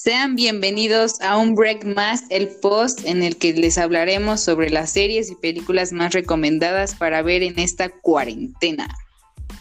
[0.00, 4.90] Sean bienvenidos a un break más, el post en el que les hablaremos sobre las
[4.90, 8.86] series y películas más recomendadas para ver en esta cuarentena.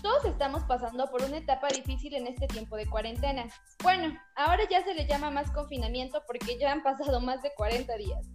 [0.04, 3.48] Todos estamos pasando por una etapa difícil en este tiempo de cuarentena.
[3.82, 7.98] Bueno, ahora ya se le llama más confinamiento porque ya han pasado más de 40
[7.98, 8.28] días.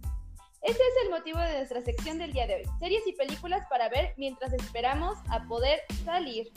[0.61, 3.87] Ese es el motivo de nuestra sección del día de hoy, series y películas para
[3.87, 6.51] ver mientras esperamos a poder salir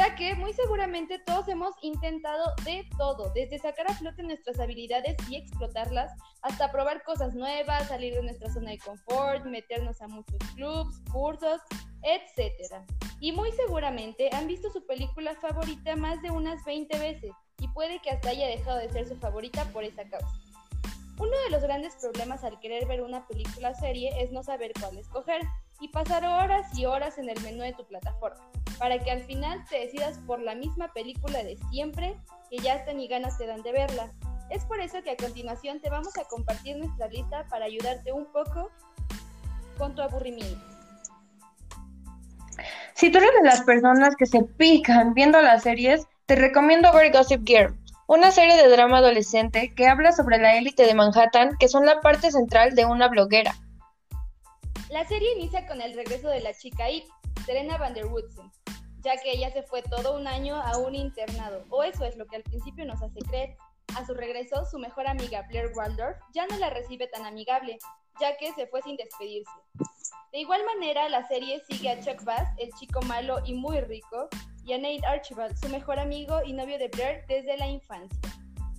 [0.00, 5.14] ya que muy seguramente todos hemos intentado de todo, desde sacar a flote nuestras habilidades
[5.28, 6.10] y explotarlas,
[6.40, 11.60] hasta probar cosas nuevas, salir de nuestra zona de confort, meternos a muchos clubs, cursos,
[12.02, 12.82] etc.
[13.20, 18.00] Y muy seguramente han visto su película favorita más de unas 20 veces, y puede
[18.00, 20.40] que hasta haya dejado de ser su favorita por esa causa.
[21.18, 24.72] Uno de los grandes problemas al querer ver una película o serie es no saber
[24.80, 25.42] cuál escoger
[25.78, 28.50] y pasar horas y horas en el menú de tu plataforma,
[28.80, 32.16] para que al final te decidas por la misma película de siempre
[32.48, 34.10] que ya hasta ni ganas te dan de verla.
[34.48, 38.24] Es por eso que a continuación te vamos a compartir nuestra lista para ayudarte un
[38.32, 38.70] poco
[39.76, 40.58] con tu aburrimiento.
[42.94, 47.12] Si tú eres de las personas que se pican viendo las series, te recomiendo ver
[47.12, 51.68] Gossip Girl, una serie de drama adolescente que habla sobre la élite de Manhattan, que
[51.68, 53.54] son la parte central de una bloguera.
[54.88, 57.04] La serie inicia con el regreso de la chica Ip,
[57.44, 58.50] Serena van der Woodsen,
[59.02, 62.26] ya que ella se fue todo un año a un internado, o eso es lo
[62.26, 63.56] que al principio nos hace creer.
[63.96, 67.78] A su regreso, su mejor amiga Blair Waldorf ya no la recibe tan amigable,
[68.20, 69.50] ya que se fue sin despedirse.
[70.32, 74.28] De igual manera, la serie sigue a Chuck Bass, el chico malo y muy rico,
[74.64, 78.20] y a Nate Archibald, su mejor amigo y novio de Blair desde la infancia.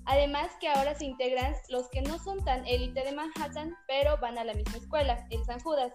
[0.06, 4.38] Además que ahora se integran los que no son tan élite de Manhattan, pero van
[4.38, 5.92] a la misma escuela, el San Judas.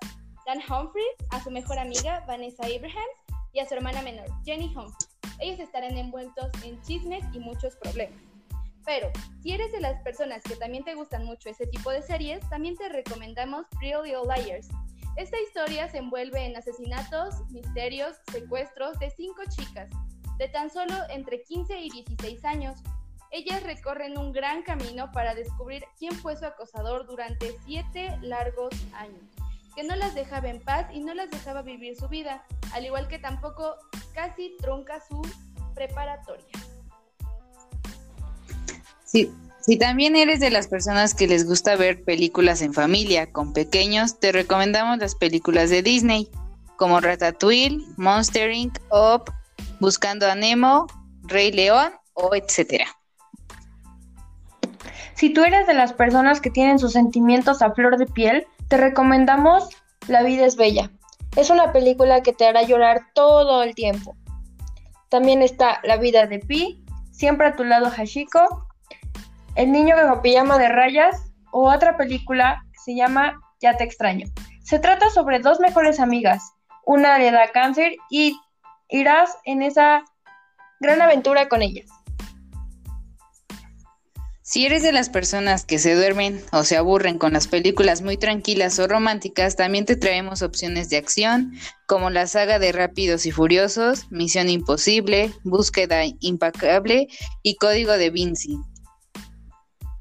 [0.47, 3.09] Dan Humphrey, a su mejor amiga Vanessa Abraham
[3.57, 5.09] y a su hermana menor, Jenny Humphrey.
[5.41, 8.21] Ellos estarán envueltos en chismes y muchos problemas.
[8.85, 9.11] Pero,
[9.43, 12.77] si eres de las personas que también te gustan mucho ese tipo de series, también
[12.77, 14.69] te recomendamos Real Little Liars.
[15.17, 19.89] Esta historia se envuelve en asesinatos, misterios, secuestros de cinco chicas,
[20.36, 22.83] de tan solo entre 15 y 16 años,
[23.30, 29.25] ellas recorren un gran camino para descubrir quién fue su acosador durante siete largos años,
[29.77, 32.42] que no las dejaba en paz y no las dejaba vivir su vida,
[32.73, 33.77] al igual que tampoco
[34.14, 35.20] casi trunca su
[35.75, 36.47] preparatoria.
[39.05, 43.53] Sí, si también eres de las personas que les gusta ver películas en familia con
[43.53, 46.31] pequeños, te recomendamos las películas de Disney,
[46.77, 49.31] como Ratatouille, Monster Inc., Up,
[49.79, 50.86] Buscando a Nemo,
[51.25, 52.86] Rey León o etcétera.
[55.15, 58.77] Si tú eres de las personas que tienen sus sentimientos a flor de piel, te
[58.77, 59.69] recomendamos
[60.09, 60.91] La vida es bella.
[61.37, 64.17] Es una película que te hará llorar todo el tiempo.
[65.09, 68.67] También está La vida de Pi, Siempre a tu lado Hashiko,
[69.55, 74.27] El niño con pijama de rayas o otra película que se llama Ya te extraño.
[74.63, 76.53] Se trata sobre dos mejores amigas.
[76.85, 78.39] Una le da cáncer y
[78.89, 80.05] irás en esa
[80.81, 81.89] gran aventura con ellas.
[84.48, 88.17] Si eres de las personas que se duermen o se aburren con las películas muy
[88.17, 91.55] tranquilas o románticas, también te traemos opciones de acción
[91.89, 97.08] como la saga de Rápidos y Furiosos, Misión Imposible, Búsqueda Impacable
[97.42, 98.56] y Código de Vinci.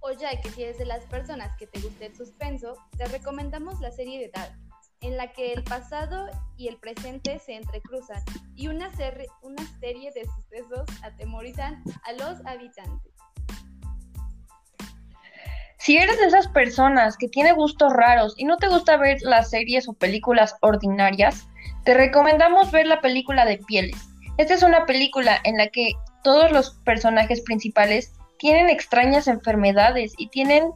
[0.01, 3.81] O ya que si eres de las personas que te gusta el suspenso, te recomendamos
[3.81, 4.53] la serie de Dark,
[5.01, 8.23] en la que el pasado y el presente se entrecruzan
[8.53, 8.91] y una,
[9.41, 13.14] una serie de sucesos atemorizan a los habitantes.
[15.85, 19.51] Si eres de esas personas que tiene gustos raros y no te gusta ver las
[19.51, 21.47] series o películas ordinarias,
[21.83, 23.95] te recomendamos ver la película de Pieles.
[24.39, 25.91] Esta es una película en la que
[26.23, 30.71] todos los personajes principales tienen extrañas enfermedades y tienen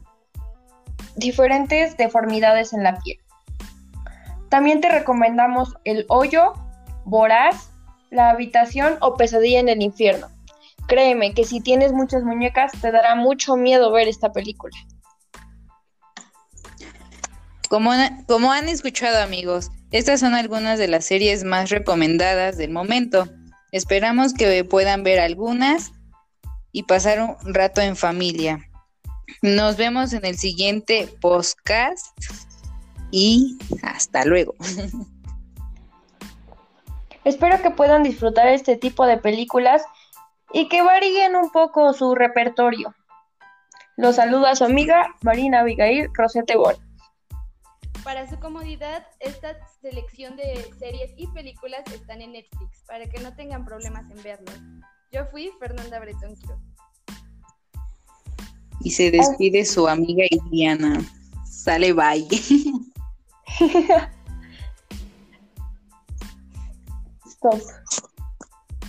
[1.16, 3.18] diferentes deformidades en la piel.
[4.50, 6.54] También te recomendamos El Hoyo,
[7.06, 7.72] Voraz,
[8.12, 10.28] La Habitación o Pesadilla en el Infierno.
[10.88, 14.78] Créeme que si tienes muchas muñecas te dará mucho miedo ver esta película.
[17.70, 17.92] Como,
[18.28, 23.30] como han escuchado amigos, estas son algunas de las series más recomendadas del momento.
[23.72, 25.92] Esperamos que puedan ver algunas
[26.72, 28.60] y pasar un rato en familia.
[29.44, 32.08] Nos vemos en el siguiente podcast
[33.12, 34.56] y hasta luego.
[37.24, 39.84] Espero que puedan disfrutar este tipo de películas
[40.54, 42.96] y que varíen un poco su repertorio.
[43.98, 46.76] Los saluda su amiga Marina Abigail Rosete Bol.
[48.04, 53.36] Para su comodidad, esta selección de series y películas están en Netflix, para que no
[53.36, 54.56] tengan problemas en verlos.
[55.12, 56.36] Yo fui Fernanda Bretón
[58.82, 61.02] Y se despide su amiga Indiana.
[61.46, 62.28] Sale bye.
[67.26, 67.60] Stop.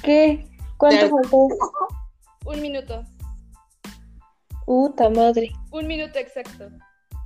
[0.02, 0.46] ¿Qué?
[0.76, 1.48] ¿Cuánto faltó?
[2.46, 3.04] Un minuto.
[4.66, 5.50] Puta madre.
[5.72, 6.70] Un minuto exacto.